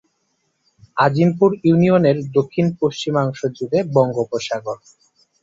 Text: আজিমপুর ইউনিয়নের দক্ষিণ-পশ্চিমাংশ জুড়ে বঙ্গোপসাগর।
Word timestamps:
আজিমপুর 0.97 1.49
ইউনিয়নের 1.63 2.17
দক্ষিণ-পশ্চিমাংশ 2.35 3.39
জুড়ে 3.57 3.79
বঙ্গোপসাগর। 3.93 4.77